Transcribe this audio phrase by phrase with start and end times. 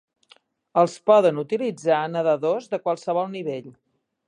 [0.83, 3.71] Els poden utilitzar nedadors de qualsevol nivell.